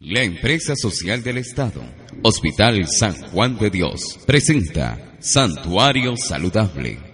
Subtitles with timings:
[0.00, 1.80] La empresa social del Estado,
[2.22, 7.05] Hospital San Juan de Dios, presenta Santuario Saludable.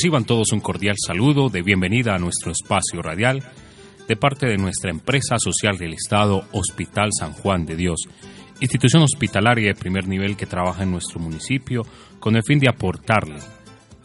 [0.00, 3.42] Reciban todos un cordial saludo de bienvenida a nuestro espacio radial
[4.08, 8.08] de parte de nuestra empresa social del Estado, Hospital San Juan de Dios,
[8.62, 11.82] institución hospitalaria de primer nivel que trabaja en nuestro municipio
[12.18, 13.40] con el fin de aportarle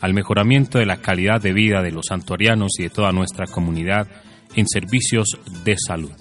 [0.02, 4.06] al mejoramiento de la calidad de vida de los santuarianos y de toda nuestra comunidad
[4.54, 6.12] en servicios de salud.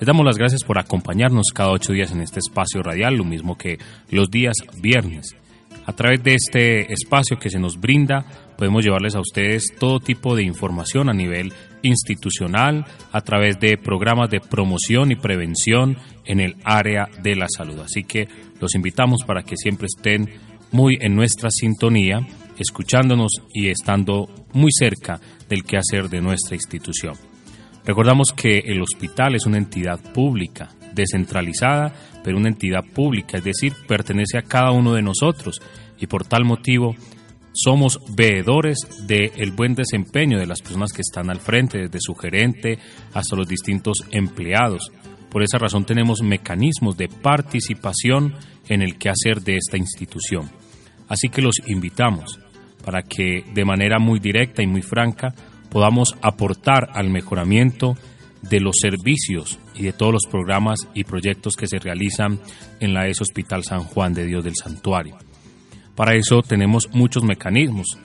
[0.00, 3.56] Les damos las gracias por acompañarnos cada ocho días en este espacio radial, lo mismo
[3.56, 3.78] que
[4.10, 5.34] los días viernes.
[5.86, 10.36] A través de este espacio que se nos brinda, podemos llevarles a ustedes todo tipo
[10.36, 16.54] de información a nivel institucional, a través de programas de promoción y prevención en el
[16.62, 17.80] área de la salud.
[17.80, 18.28] Así que
[18.60, 20.30] los invitamos para que siempre estén
[20.70, 22.20] muy en nuestra sintonía,
[22.56, 25.18] escuchándonos y estando muy cerca
[25.48, 27.14] del quehacer de nuestra institución.
[27.84, 33.72] Recordamos que el hospital es una entidad pública, descentralizada, pero una entidad pública, es decir,
[33.88, 35.60] pertenece a cada uno de nosotros
[35.98, 36.94] y por tal motivo
[37.52, 42.78] somos veedores del buen desempeño de las personas que están al frente, desde su gerente
[43.12, 44.90] hasta los distintos empleados.
[45.30, 48.34] Por esa razón tenemos mecanismos de participación
[48.68, 50.50] en el quehacer de esta institución.
[51.08, 52.38] Así que los invitamos
[52.84, 55.34] para que de manera muy directa y muy franca
[55.70, 57.96] podamos aportar al mejoramiento
[58.42, 62.40] de los servicios y de todos los programas y proyectos que se realizan
[62.80, 65.16] en la ES Hospital San Juan de Dios del Santuario.
[65.94, 67.98] Para eso tenemos muchos mecanismos.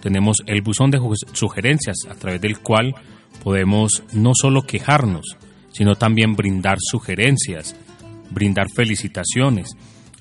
[0.00, 1.00] Tenemos el buzón de
[1.32, 2.94] sugerencias a través del cual
[3.42, 5.36] podemos no solo quejarnos,
[5.72, 7.74] sino también brindar sugerencias,
[8.30, 9.70] brindar felicitaciones.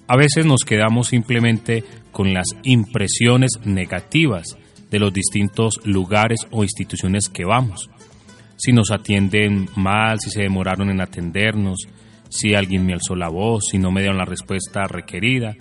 [0.08, 4.58] A veces nos quedamos simplemente con las impresiones negativas
[4.90, 7.90] de los distintos lugares o instituciones que vamos.
[8.58, 11.88] Si nos atienden mal, si se demoraron en atendernos,
[12.30, 15.56] si alguien me alzó la voz, si no me dieron la respuesta requerida,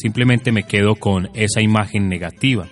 [0.00, 2.66] simplemente me quedo con esa imagen negativa.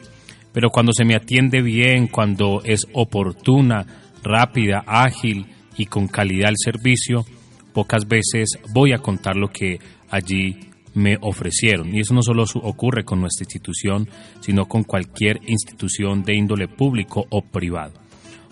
[0.52, 3.86] Pero cuando se me atiende bien, cuando es oportuna,
[4.22, 5.46] rápida, ágil
[5.76, 7.24] y con calidad el servicio,
[7.72, 9.78] pocas veces voy a contar lo que
[10.10, 10.56] allí
[10.94, 11.94] me ofrecieron.
[11.94, 14.08] Y eso no solo ocurre con nuestra institución,
[14.40, 17.94] sino con cualquier institución de índole público o privado.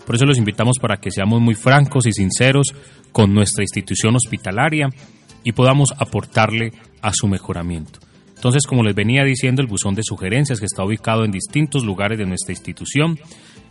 [0.05, 2.67] Por eso los invitamos para que seamos muy francos y sinceros
[3.11, 4.87] con nuestra institución hospitalaria
[5.43, 6.71] y podamos aportarle
[7.01, 7.99] a su mejoramiento.
[8.37, 12.19] Entonces, como les venía diciendo, el buzón de sugerencias que está ubicado en distintos lugares
[12.19, 13.19] de nuestra institución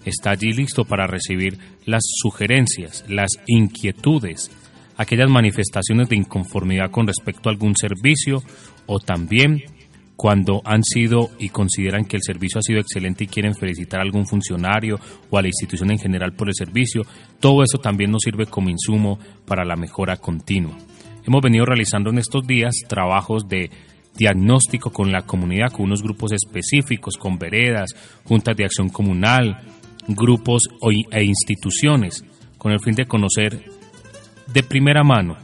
[0.04, 4.50] está allí listo para recibir las sugerencias, las inquietudes,
[4.97, 8.43] aquellas manifestaciones de inconformidad con respecto a algún servicio
[8.87, 9.62] o también
[10.16, 14.03] cuando han sido y consideran que el servicio ha sido excelente y quieren felicitar a
[14.03, 14.99] algún funcionario
[15.31, 17.03] o a la institución en general por el servicio,
[17.38, 20.76] todo eso también nos sirve como insumo para la mejora continua.
[21.25, 23.71] Hemos venido realizando en estos días trabajos de
[24.16, 27.91] diagnóstico con la comunidad, con unos grupos específicos, con veredas,
[28.25, 29.60] juntas de acción comunal,
[30.09, 30.65] grupos
[31.10, 32.25] e instituciones,
[32.59, 33.71] con el fin de conocer
[34.53, 35.37] de primera mano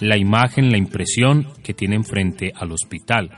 [0.00, 3.30] la imagen, la impresión que tienen frente al hospital,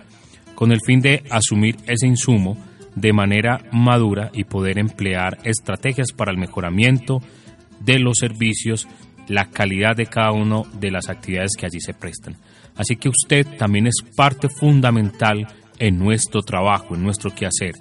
[0.54, 2.56] con el fin de asumir ese insumo
[2.94, 7.20] de manera madura y poder emplear estrategias para el mejoramiento
[7.80, 8.88] de los servicios,
[9.28, 12.36] la calidad de cada una de las actividades que allí se prestan.
[12.76, 15.46] Así que usted también es parte fundamental
[15.78, 17.74] en nuestro trabajo, en nuestro quehacer.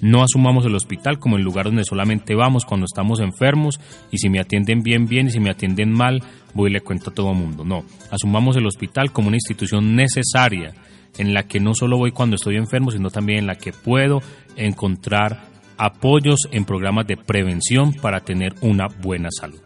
[0.00, 3.78] No asumamos el hospital como el lugar donde solamente vamos cuando estamos enfermos
[4.10, 6.22] y si me atienden bien, bien y si me atienden mal,
[6.54, 7.64] voy y le cuento a todo el mundo.
[7.64, 10.72] No, asumamos el hospital como una institución necesaria
[11.18, 14.22] en la que no solo voy cuando estoy enfermo, sino también en la que puedo
[14.56, 19.60] encontrar apoyos en programas de prevención para tener una buena salud.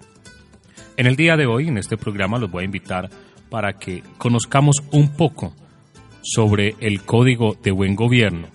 [0.97, 3.11] En el día de hoy, en este programa, los voy a invitar
[3.51, 5.53] para que conozcamos un poco
[6.23, 8.49] sobre el código de buen gobierno,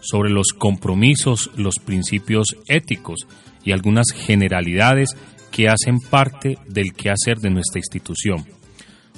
[0.00, 3.26] sobre los compromisos, los principios éticos
[3.64, 5.16] y algunas generalidades
[5.50, 8.44] que hacen parte del quehacer de nuestra institución.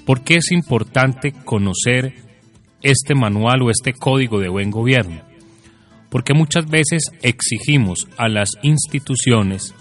[0.06, 2.14] ¿Por qué es importante conocer
[2.82, 5.22] este manual o este código de buen gobierno?
[6.08, 9.74] Porque muchas veces exigimos a las instituciones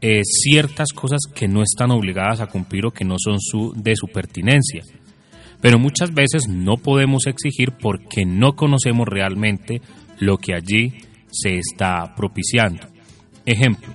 [0.00, 3.96] eh, ciertas cosas que no están obligadas a cumplir o que no son su, de
[3.96, 4.82] su pertinencia.
[5.60, 9.82] pero muchas veces no podemos exigir porque no conocemos realmente
[10.20, 10.94] lo que allí
[11.32, 12.86] se está propiciando.
[13.44, 13.92] Ejemplo,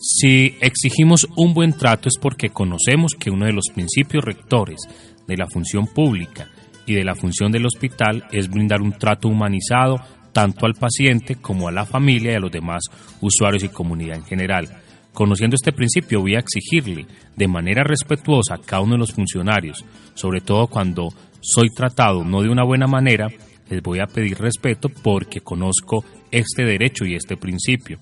[0.00, 4.80] si exigimos un buen trato es porque conocemos que uno de los principios rectores
[5.26, 6.48] de la función pública
[6.86, 10.00] y de la función del hospital es brindar un trato humanizado
[10.32, 12.82] tanto al paciente como a la familia y a los demás
[13.20, 14.68] usuarios y comunidad en general.
[15.12, 17.06] Conociendo este principio voy a exigirle
[17.36, 19.84] de manera respetuosa a cada uno de los funcionarios,
[20.14, 21.08] sobre todo cuando
[21.40, 23.28] soy tratado no de una buena manera,
[23.68, 27.98] les voy a pedir respeto porque conozco este derecho y este principio.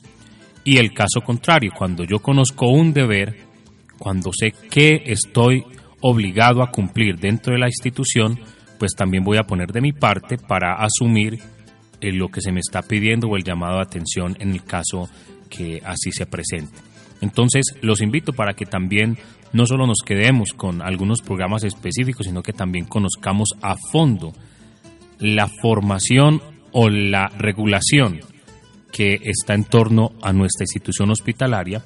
[0.64, 3.36] Y el caso contrario, cuando yo conozco un deber,
[3.98, 5.64] cuando sé que estoy
[6.00, 8.38] obligado a cumplir dentro de la institución,
[8.78, 11.38] pues también voy a poner de mi parte para asumir
[12.00, 15.08] eh, lo que se me está pidiendo o el llamado de atención en el caso
[15.48, 16.76] que así se presente.
[17.20, 19.18] Entonces, los invito para que también
[19.52, 24.32] no solo nos quedemos con algunos programas específicos, sino que también conozcamos a fondo
[25.18, 26.42] la formación
[26.72, 28.20] o la regulación
[28.92, 31.82] que está en torno a nuestra institución hospitalaria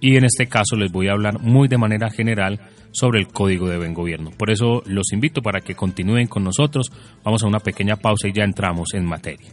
[0.00, 2.60] y en este caso les voy a hablar muy de manera general
[2.92, 4.30] sobre el Código de Buen Gobierno.
[4.30, 6.92] Por eso los invito para que continúen con nosotros.
[7.24, 9.52] Vamos a una pequeña pausa y ya entramos en materia.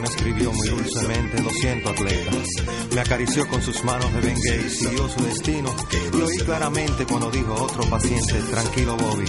[0.00, 2.30] me escribió muy dulcemente, lo siento, atleta.
[2.94, 5.74] Me acarició con sus manos de bengue y siguió su destino.
[6.12, 9.24] Y oí claramente cuando dijo otro paciente, tranquilo, Bobby.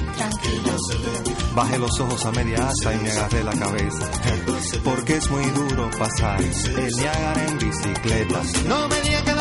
[1.56, 4.12] Bajé los ojos a media asta y me agarré la cabeza.
[4.84, 8.42] Porque es muy duro pasar el Niágara en bicicleta.
[8.68, 9.34] No me digan que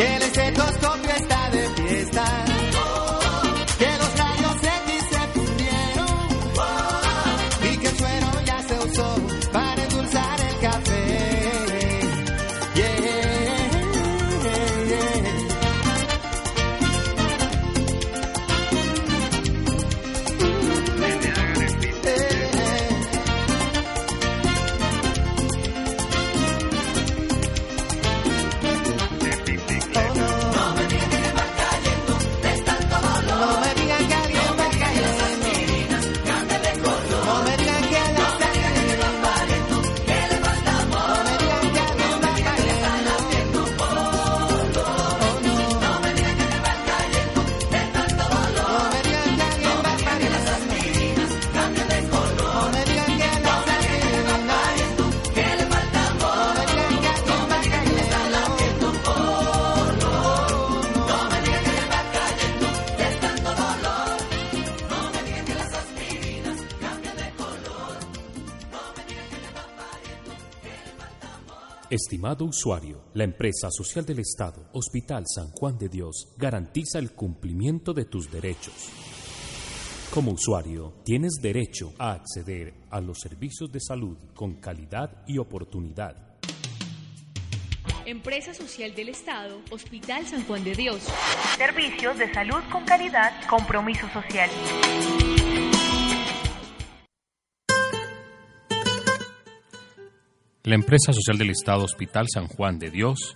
[0.00, 0.39] Que
[72.10, 77.94] Estimado usuario, la empresa social del Estado, Hospital San Juan de Dios, garantiza el cumplimiento
[77.94, 78.74] de tus derechos.
[80.12, 86.16] Como usuario, tienes derecho a acceder a los servicios de salud con calidad y oportunidad.
[88.04, 91.04] Empresa Social del Estado, Hospital San Juan de Dios.
[91.56, 94.50] Servicios de salud con calidad, compromiso social.
[100.70, 103.34] La empresa social del Estado Hospital San Juan de Dios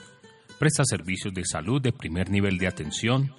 [0.61, 3.35] presta servicios de salud de primer nivel de atención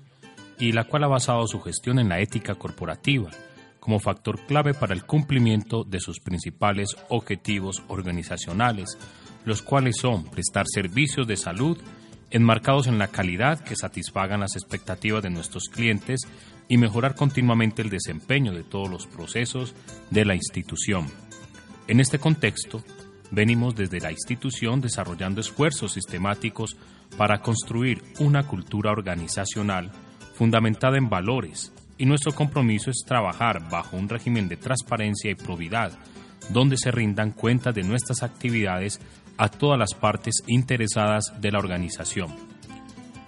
[0.60, 3.32] y la cual ha basado su gestión en la ética corporativa
[3.80, 8.98] como factor clave para el cumplimiento de sus principales objetivos organizacionales,
[9.46, 11.78] los cuales son prestar servicios de salud
[12.32, 16.20] enmarcados en la calidad que satisfagan las expectativas de nuestros clientes
[16.68, 19.74] y mejorar continuamente el desempeño de todos los procesos
[20.10, 21.08] de la institución.
[21.88, 22.84] En este contexto,
[23.32, 26.78] Venimos desde la institución desarrollando esfuerzos sistemáticos
[27.18, 29.92] para construir una cultura organizacional
[30.36, 35.98] fundamentada en valores y nuestro compromiso es trabajar bajo un régimen de transparencia y probidad
[36.50, 39.00] donde se rindan cuentas de nuestras actividades
[39.38, 42.34] a todas las partes interesadas de la organización.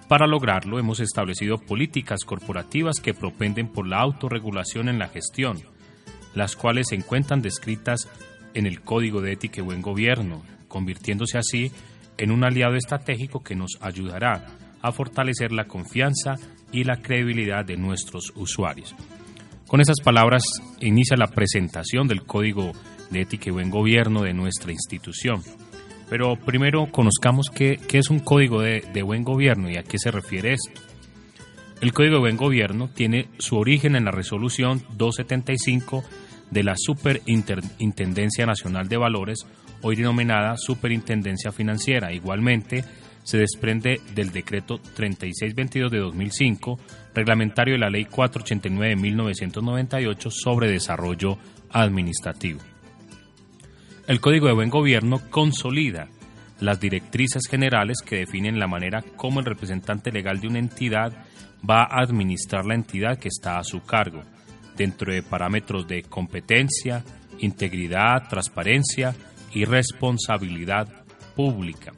[0.08, 5.58] Para lograrlo hemos establecido políticas corporativas que propenden por la autorregulación en la gestión,
[6.34, 8.08] las cuales se encuentran descritas
[8.58, 11.70] en el Código de Ética y Buen Gobierno, convirtiéndose así
[12.16, 14.46] en un aliado estratégico que nos ayudará
[14.82, 16.34] a fortalecer la confianza
[16.72, 18.96] y la credibilidad de nuestros usuarios.
[19.68, 20.42] Con esas palabras
[20.80, 22.72] inicia la presentación del Código
[23.10, 25.40] de Ética y Buen Gobierno de nuestra institución.
[26.10, 30.10] Pero primero conozcamos qué, es un Código de, de Buen Gobierno y a qué se
[30.10, 30.80] refiere esto.
[31.80, 36.02] El Código de Buen Gobierno tiene su origen en la resolución 275
[36.50, 39.46] de la Superintendencia Nacional de Valores,
[39.82, 42.12] hoy denominada Superintendencia Financiera.
[42.12, 42.84] Igualmente,
[43.22, 46.78] se desprende del decreto 3622 de 2005,
[47.14, 51.38] reglamentario de la Ley 489 de 1998 sobre desarrollo
[51.70, 52.60] administrativo.
[54.06, 56.08] El Código de Buen Gobierno consolida
[56.60, 61.12] las directrices generales que definen la manera como el representante legal de una entidad
[61.68, 64.22] va a administrar la entidad que está a su cargo
[64.78, 67.04] dentro de parámetros de competencia,
[67.40, 69.14] integridad, transparencia
[69.52, 70.88] y responsabilidad
[71.36, 71.92] pública.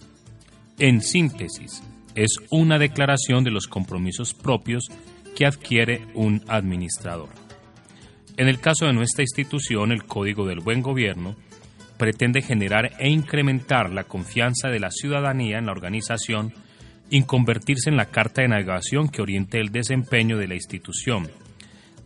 [0.79, 1.83] En síntesis,
[2.15, 4.89] es una declaración de los compromisos propios
[5.37, 7.29] que adquiere un administrador.
[8.37, 11.37] En el caso de nuestra institución, el Código del Buen Gobierno
[11.99, 16.55] pretende generar e incrementar la confianza de la ciudadanía en la organización
[17.11, 21.29] y convertirse en la carta de navegación que oriente el desempeño de la institución,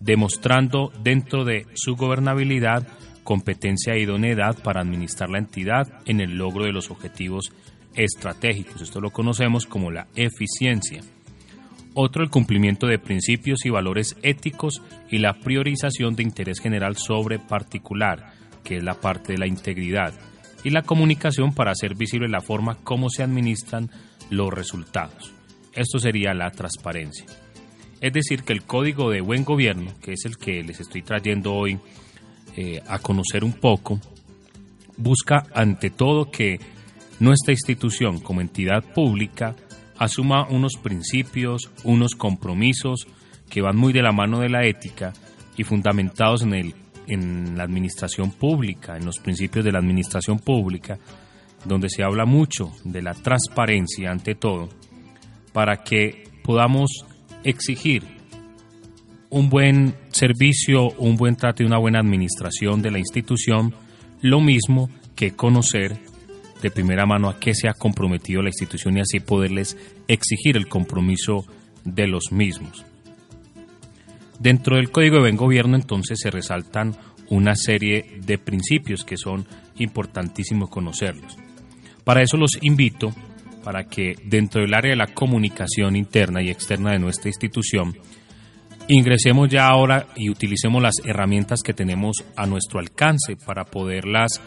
[0.04, 2.86] demostrando dentro de su gobernabilidad
[3.22, 7.52] competencia e idoneidad para administrar la entidad en el logro de los objetivos
[7.94, 8.82] estratégicos.
[8.82, 11.00] Esto lo conocemos como la eficiencia.
[11.94, 17.38] Otro, el cumplimiento de principios y valores éticos y la priorización de interés general sobre
[17.38, 18.32] particular,
[18.62, 20.12] que es la parte de la integridad,
[20.64, 23.90] y la comunicación para hacer visible la forma como se administran
[24.28, 25.32] los resultados.
[25.72, 27.26] Esto sería la transparencia.
[28.04, 31.54] Es decir, que el código de buen gobierno, que es el que les estoy trayendo
[31.54, 31.78] hoy
[32.54, 33.98] eh, a conocer un poco,
[34.98, 36.60] busca ante todo que
[37.18, 39.56] nuestra institución como entidad pública
[39.96, 43.06] asuma unos principios, unos compromisos
[43.48, 45.14] que van muy de la mano de la ética
[45.56, 46.74] y fundamentados en, el,
[47.06, 50.98] en la administración pública, en los principios de la administración pública,
[51.64, 54.68] donde se habla mucho de la transparencia ante todo,
[55.54, 57.06] para que podamos
[57.44, 58.02] exigir
[59.30, 63.74] un buen servicio, un buen trato y una buena administración de la institución,
[64.20, 65.98] lo mismo que conocer
[66.62, 69.76] de primera mano a qué se ha comprometido la institución y así poderles
[70.08, 71.44] exigir el compromiso
[71.84, 72.84] de los mismos.
[74.38, 76.96] Dentro del Código de Buen Gobierno entonces se resaltan
[77.28, 79.46] una serie de principios que son
[79.78, 81.36] importantísimos conocerlos.
[82.04, 83.12] Para eso los invito
[83.64, 87.96] para que dentro del área de la comunicación interna y externa de nuestra institución
[88.88, 94.42] ingresemos ya ahora y utilicemos las herramientas que tenemos a nuestro alcance para poderlas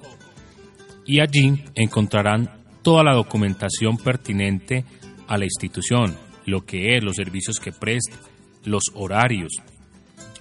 [1.05, 4.85] y allí encontrarán toda la documentación pertinente
[5.27, 8.17] a la institución, lo que es, los servicios que presta,
[8.65, 9.53] los horarios,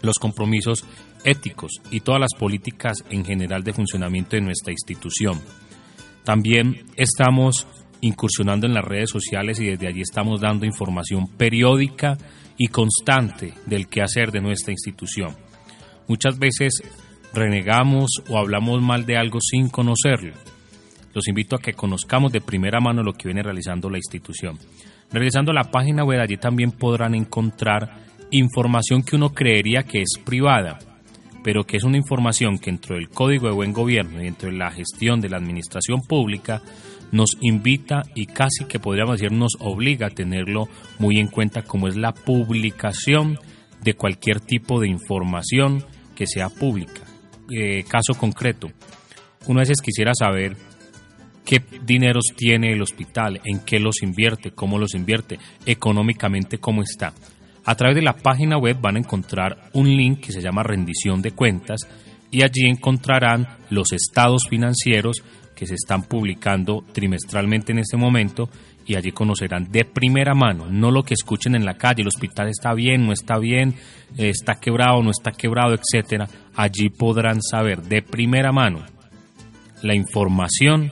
[0.02, 0.84] los compromisos
[1.24, 5.40] éticos y todas las políticas en general de funcionamiento de nuestra institución.
[6.24, 7.66] También estamos
[8.00, 12.18] incursionando en las redes sociales y desde allí estamos dando información periódica
[12.58, 15.36] y constante del quehacer de nuestra institución.
[16.08, 16.82] Muchas veces
[17.32, 20.34] renegamos o hablamos mal de algo sin conocerlo.
[21.14, 24.58] Los invito a que conozcamos de primera mano lo que viene realizando la institución.
[25.10, 30.78] Realizando la página web, allí también podrán encontrar información que uno creería que es privada,
[31.44, 34.56] pero que es una información que dentro del Código de Buen Gobierno y dentro de
[34.56, 36.62] la gestión de la administración pública
[37.10, 41.88] nos invita y casi que podríamos decir nos obliga a tenerlo muy en cuenta como
[41.88, 43.38] es la publicación
[43.82, 47.02] de cualquier tipo de información que sea pública.
[47.50, 48.70] Eh, caso concreto,
[49.46, 50.56] uno a veces quisiera saber
[51.44, 57.12] qué dineros tiene el hospital, en qué los invierte, cómo los invierte, económicamente cómo está.
[57.64, 61.22] A través de la página web van a encontrar un link que se llama rendición
[61.22, 61.80] de cuentas
[62.30, 65.22] y allí encontrarán los estados financieros
[65.54, 68.48] que se están publicando trimestralmente en este momento
[68.84, 72.48] y allí conocerán de primera mano, no lo que escuchen en la calle, el hospital
[72.48, 73.74] está bien, no está bien,
[74.16, 76.28] está quebrado, no está quebrado, etcétera.
[76.56, 78.84] Allí podrán saber de primera mano
[79.82, 80.90] la información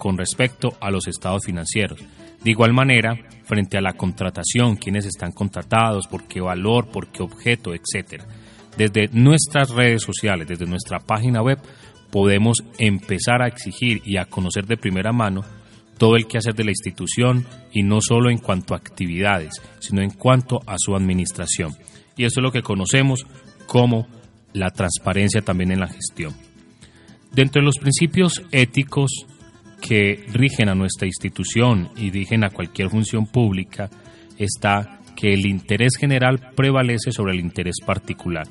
[0.00, 2.00] con respecto a los estados financieros.
[2.42, 7.22] De igual manera, frente a la contratación, quiénes están contratados, por qué valor, por qué
[7.22, 8.26] objeto, etcétera.
[8.78, 11.58] Desde nuestras redes sociales, desde nuestra página web,
[12.10, 15.44] podemos empezar a exigir y a conocer de primera mano
[15.98, 20.10] todo el quehacer de la institución y no solo en cuanto a actividades, sino en
[20.10, 21.76] cuanto a su administración.
[22.16, 23.26] Y eso es lo que conocemos
[23.66, 24.06] como
[24.54, 26.34] la transparencia también en la gestión.
[27.32, 29.26] Dentro de los principios éticos
[29.80, 33.88] que rigen a nuestra institución y rigen a cualquier función pública
[34.38, 38.46] está que el interés general prevalece sobre el interés particular.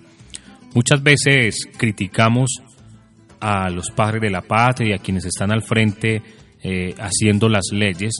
[0.73, 2.61] Muchas veces criticamos
[3.39, 6.21] a los padres de la patria y a quienes están al frente
[6.61, 8.13] eh, haciendo las leyes,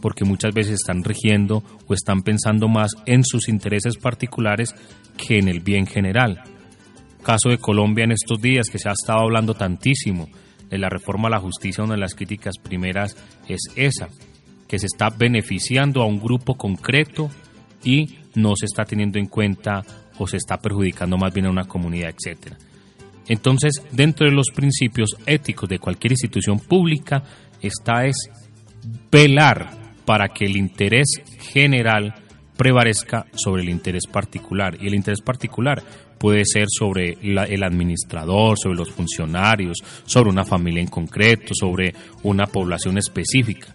[0.00, 4.74] porque muchas veces están rigiendo o están pensando más en sus intereses particulares
[5.16, 6.42] que en el bien general.
[7.22, 10.28] Caso de Colombia en estos días que se ha estado hablando tantísimo
[10.68, 13.16] de la reforma a la justicia, una de las críticas primeras
[13.48, 14.08] es esa,
[14.68, 17.30] que se está beneficiando a un grupo concreto
[17.84, 19.84] y no se está teniendo en cuenta
[20.18, 22.56] o se está perjudicando más bien a una comunidad, etcétera.
[23.28, 27.22] Entonces, dentro de los principios éticos de cualquier institución pública
[27.60, 28.16] está es
[29.10, 29.70] velar
[30.04, 31.06] para que el interés
[31.52, 32.14] general
[32.56, 34.76] prevalezca sobre el interés particular.
[34.80, 35.82] Y el interés particular
[36.18, 42.46] puede ser sobre el administrador, sobre los funcionarios, sobre una familia en concreto, sobre una
[42.46, 43.74] población específica.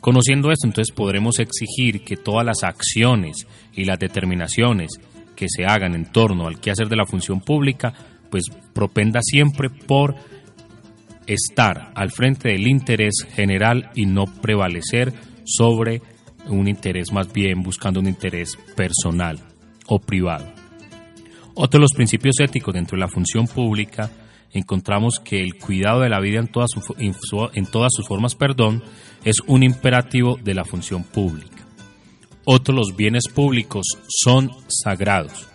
[0.00, 4.90] Conociendo esto, entonces podremos exigir que todas las acciones y las determinaciones
[5.36, 7.92] que se hagan en torno al quehacer de la función pública,
[8.30, 10.14] pues propenda siempre por
[11.26, 15.12] estar al frente del interés general y no prevalecer
[15.44, 16.02] sobre
[16.48, 19.38] un interés más bien buscando un interés personal
[19.86, 20.46] o privado.
[21.54, 24.10] Otro de los principios éticos dentro de la función pública
[24.52, 28.82] encontramos que el cuidado de la vida en todas, sus formas perdón,
[29.24, 31.66] es un imperativo de la función pública.
[32.44, 35.46] Otro, los bienes públicos son sagrados.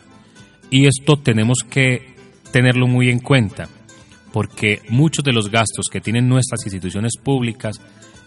[0.69, 2.15] Y esto tenemos que
[2.52, 3.67] tenerlo muy en cuenta
[4.32, 7.80] porque muchos de los gastos que tienen nuestras instituciones públicas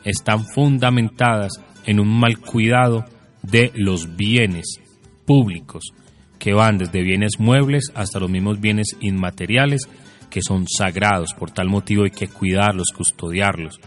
[0.05, 1.53] están fundamentadas
[1.87, 3.05] en un mal cuidado
[3.43, 4.81] de los bienes
[5.27, 5.93] públicos,
[6.39, 9.89] que van desde bienes muebles hasta los mismos bienes inmateriales,
[10.31, 13.81] que son sagrados, por tal motivo hay que cuidarlos, custodiarlos.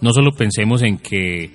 [0.00, 1.50] No solo pensemos en que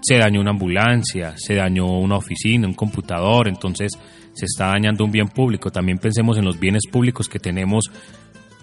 [0.00, 3.92] se dañó una ambulancia, se dañó una oficina, un computador, entonces
[4.34, 7.90] se está dañando un bien público, también pensemos en los bienes públicos que tenemos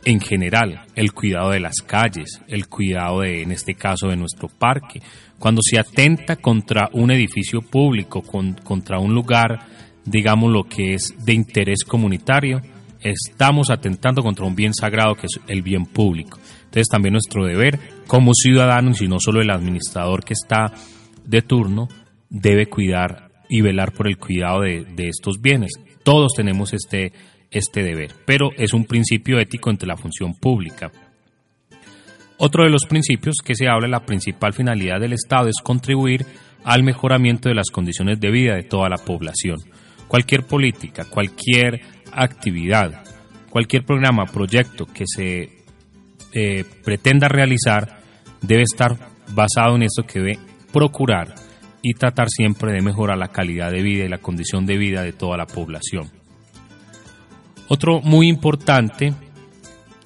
[0.06, 4.48] en general, el cuidado de las calles, el cuidado de, en este caso, de nuestro
[4.48, 5.02] parque.
[5.40, 9.68] Cuando se atenta contra un edificio público, contra un lugar,
[10.06, 12.62] digamos lo que es de interés comunitario,
[13.02, 16.40] estamos atentando contra un bien sagrado que es el bien público.
[16.66, 20.72] Entonces también nuestro deber como ciudadanos y no solo el administrador que está
[21.26, 21.88] de turno
[22.30, 25.72] debe cuidar y velar por el cuidado de, de estos bienes.
[26.04, 27.14] Todos tenemos este
[27.54, 30.92] este deber, pero es un principio ético entre la función pública.
[32.38, 36.26] Otro de los principios que se habla, la principal finalidad del Estado es contribuir
[36.64, 39.60] al mejoramiento de las condiciones de vida de toda la población.
[40.08, 43.04] Cualquier política, cualquier actividad,
[43.50, 45.50] cualquier programa, proyecto que se
[46.34, 48.00] eh, pretenda realizar
[48.42, 48.98] debe estar
[49.34, 50.40] basado en esto que debe
[50.72, 51.36] procurar
[51.82, 55.14] y tratar siempre de mejorar la calidad de vida y la condición de vida de
[55.14, 56.23] toda la población.
[57.68, 59.14] Otro muy importante,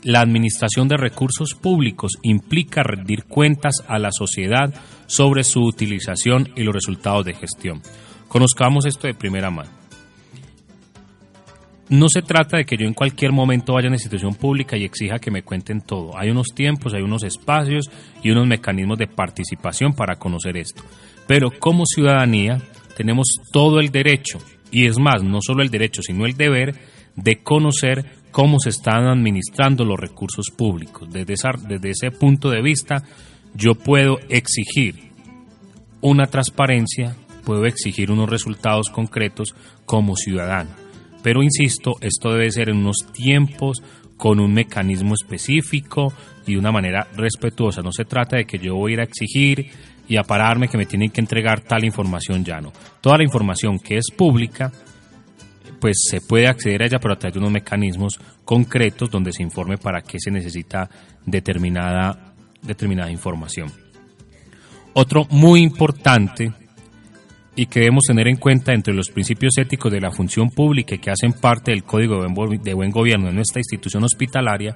[0.04, 4.74] la administración de recursos públicos implica rendir cuentas a la sociedad
[5.08, 7.82] sobre su utilización y los resultados de gestión.
[8.28, 9.72] Conozcamos esto de primera mano.
[11.90, 14.84] No se trata de que yo en cualquier momento vaya a una institución pública y
[14.84, 16.18] exija que me cuenten todo.
[16.18, 17.90] Hay unos tiempos, hay unos espacios
[18.22, 20.84] y unos mecanismos de participación para conocer esto.
[21.28, 22.62] Pero como ciudadanía
[22.98, 24.40] tenemos todo el derecho,
[24.70, 26.76] y es más, no solo el derecho, sino el deber
[27.18, 31.10] de conocer cómo se están administrando los recursos públicos.
[31.12, 31.34] Desde,
[31.90, 33.04] ese punto de vista,
[33.54, 35.12] yo puedo exigir
[36.00, 39.54] una transparencia, puedo exigir unos resultados concretos
[39.86, 40.88] como ciudadano
[41.28, 43.84] pero insisto, esto debe ser en unos tiempos,
[44.16, 46.14] con un mecanismo específico
[46.46, 47.82] y de una manera respetuosa.
[47.82, 49.70] No se trata de que yo voy a ir a exigir
[50.08, 52.72] y a pararme que me tienen que entregar tal información ya no.
[53.02, 54.72] Toda la información que es pública,
[55.80, 59.44] pues se puede acceder a ella, pero a través de unos mecanismos concretos donde se
[59.44, 60.90] informe para qué se necesita
[61.26, 63.72] determinada, determinada información.
[64.94, 66.52] Otro muy importante
[67.56, 71.00] y que debemos tener en cuenta entre los principios éticos de la función pública y
[71.00, 74.76] que hacen parte del Código de Buen Gobierno de nuestra institución hospitalaria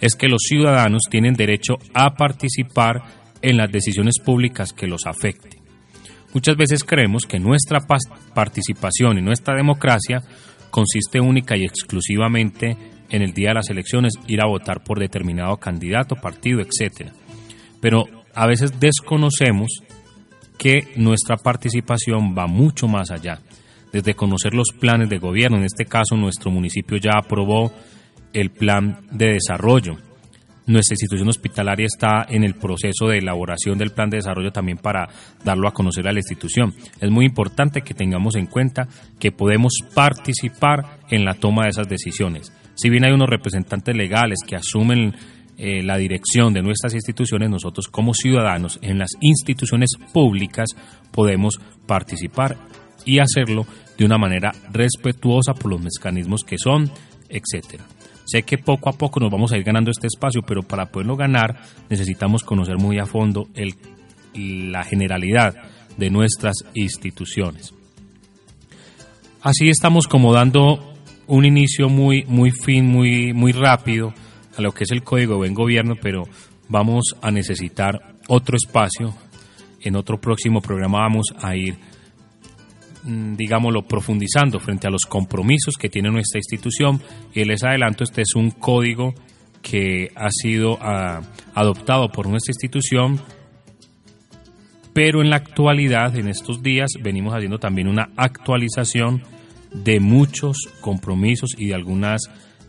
[0.00, 3.02] es que los ciudadanos tienen derecho a participar
[3.42, 5.55] en las decisiones públicas que los afecten.
[6.36, 7.78] Muchas veces creemos que nuestra
[8.34, 10.22] participación y nuestra democracia
[10.70, 12.76] consiste única y exclusivamente
[13.08, 17.10] en el día de las elecciones ir a votar por determinado candidato, partido, etc.
[17.80, 19.80] Pero a veces desconocemos
[20.58, 23.40] que nuestra participación va mucho más allá.
[23.90, 27.72] Desde conocer los planes de gobierno, en este caso nuestro municipio ya aprobó
[28.34, 29.96] el plan de desarrollo.
[30.66, 35.08] Nuestra institución hospitalaria está en el proceso de elaboración del plan de desarrollo también para
[35.44, 36.74] darlo a conocer a la institución.
[37.00, 38.88] Es muy importante que tengamos en cuenta
[39.20, 42.52] que podemos participar en la toma de esas decisiones.
[42.74, 45.14] Si bien hay unos representantes legales que asumen
[45.56, 50.70] eh, la dirección de nuestras instituciones, nosotros como ciudadanos en las instituciones públicas
[51.12, 52.56] podemos participar
[53.04, 56.90] y hacerlo de una manera respetuosa por los mecanismos que son,
[57.28, 57.84] etcétera.
[58.26, 61.16] Sé que poco a poco nos vamos a ir ganando este espacio, pero para poderlo
[61.16, 63.74] ganar necesitamos conocer muy a fondo el,
[64.34, 65.54] la generalidad
[65.96, 67.72] de nuestras instituciones.
[69.42, 70.94] Así estamos como dando
[71.28, 74.12] un inicio muy, muy fin, muy, muy rápido
[74.56, 76.24] a lo que es el Código de Buen Gobierno, pero
[76.68, 79.14] vamos a necesitar otro espacio.
[79.80, 81.76] En otro próximo programa vamos a ir,
[83.06, 87.00] digámoslo, profundizando frente a los compromisos que tiene nuestra institución.
[87.34, 89.14] Y les adelanto, este es un código
[89.62, 91.22] que ha sido ah,
[91.54, 93.20] adoptado por nuestra institución,
[94.92, 99.22] pero en la actualidad, en estos días, venimos haciendo también una actualización
[99.72, 102.22] de muchos compromisos y de algunas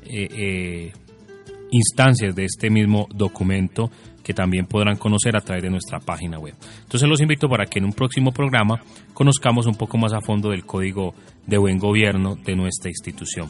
[0.03, 0.93] eh, eh,
[1.71, 3.91] instancias de este mismo documento
[4.27, 6.53] que también podrán conocer a través de nuestra página web.
[6.81, 8.81] Entonces los invito para que en un próximo programa
[9.13, 13.47] conozcamos un poco más a fondo del código de buen gobierno de nuestra institución.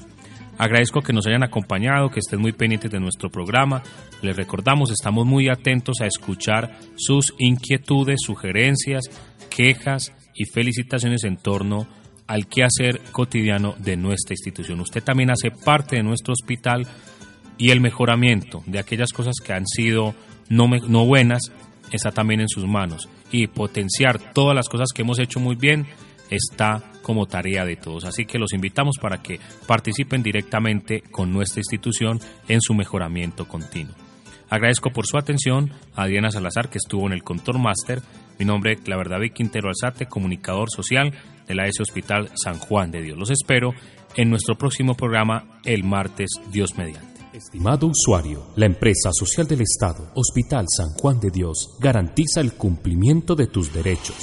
[0.60, 3.82] Agradezco que nos hayan acompañado, que estén muy pendientes de nuestro programa.
[4.22, 9.06] Les recordamos, estamos muy atentos a escuchar sus inquietudes, sugerencias,
[9.50, 11.88] quejas y felicitaciones en torno
[12.28, 14.80] al quehacer cotidiano de nuestra institución.
[14.82, 16.86] Usted también hace parte de nuestro hospital
[17.58, 20.13] y el mejoramiento de aquellas cosas que han sido
[20.50, 21.52] no, no buenas
[21.92, 25.86] está también en sus manos y potenciar todas las cosas que hemos hecho muy bien
[26.30, 28.06] está como tarea de todos.
[28.06, 33.96] Así que los invitamos para que participen directamente con nuestra institución en su mejoramiento continuo.
[34.50, 38.02] Agradezco por su atención a Diana Salazar que estuvo en el Contor Master.
[38.40, 41.14] Mi nombre es La Verdad Quintero Alzate, comunicador social
[41.48, 43.18] de la S Hospital San Juan de Dios.
[43.18, 43.74] Los espero
[44.16, 47.17] en nuestro próximo programa el martes Dios mediante.
[47.34, 53.36] Estimado usuario, la empresa social del Estado, Hospital San Juan de Dios, garantiza el cumplimiento
[53.36, 54.16] de tus derechos.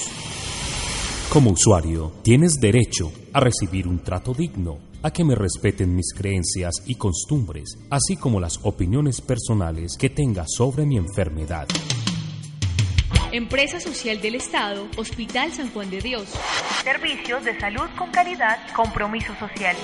[1.30, 6.74] Como usuario, tienes derecho a recibir un trato digno, a que me respeten mis creencias
[6.86, 11.68] y costumbres, así como las opiniones personales que tenga sobre mi enfermedad.
[13.32, 16.28] Empresa Social del Estado, Hospital San Juan de Dios.
[16.82, 19.76] Servicios de salud con calidad, compromiso social.